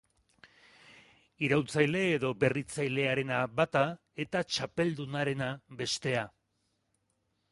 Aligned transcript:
Iraultzaile 1.47 1.99
edo 2.13 2.31
berritzailearena 2.43 3.41
bata, 3.61 3.85
eta 4.25 4.43
txapeldunarena, 4.55 5.51
bestea. 5.83 6.27